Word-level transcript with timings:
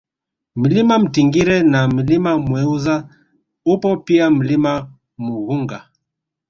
Mlima 0.55 0.99
Mtingire 0.99 1.63
na 1.63 1.87
Mlima 1.87 2.37
Mueza 2.39 3.09
upo 3.65 3.97
pia 3.97 4.29
Mlima 4.29 4.91
Mughunga 5.17 5.89